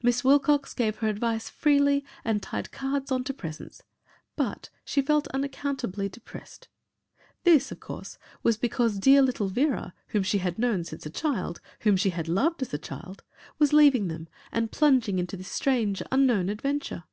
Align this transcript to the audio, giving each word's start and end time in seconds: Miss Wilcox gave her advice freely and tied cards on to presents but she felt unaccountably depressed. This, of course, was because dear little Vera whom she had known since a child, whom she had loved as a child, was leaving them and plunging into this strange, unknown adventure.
Miss 0.00 0.24
Wilcox 0.24 0.72
gave 0.72 1.00
her 1.00 1.08
advice 1.08 1.50
freely 1.50 2.02
and 2.24 2.42
tied 2.42 2.72
cards 2.72 3.12
on 3.12 3.24
to 3.24 3.34
presents 3.34 3.82
but 4.34 4.70
she 4.86 5.02
felt 5.02 5.28
unaccountably 5.34 6.08
depressed. 6.08 6.68
This, 7.44 7.70
of 7.70 7.78
course, 7.78 8.16
was 8.42 8.56
because 8.56 8.98
dear 8.98 9.20
little 9.20 9.48
Vera 9.48 9.92
whom 10.06 10.22
she 10.22 10.38
had 10.38 10.58
known 10.58 10.82
since 10.84 11.04
a 11.04 11.10
child, 11.10 11.60
whom 11.80 11.94
she 11.98 12.08
had 12.08 12.26
loved 12.26 12.62
as 12.62 12.72
a 12.72 12.78
child, 12.78 13.22
was 13.58 13.74
leaving 13.74 14.08
them 14.08 14.30
and 14.50 14.72
plunging 14.72 15.18
into 15.18 15.36
this 15.36 15.48
strange, 15.50 16.02
unknown 16.10 16.48
adventure. 16.48 17.04